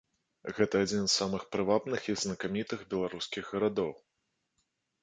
Гэта 0.59 0.79
адзін 0.85 1.03
з 1.07 1.13
самых 1.21 1.45
прывабных 1.57 2.01
і 2.11 2.17
знакамітых 2.25 2.79
беларускіх 2.95 3.43
гарадоў. 3.59 3.95